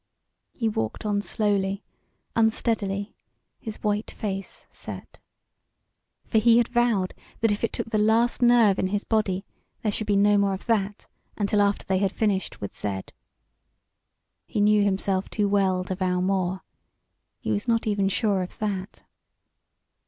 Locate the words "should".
9.91-10.07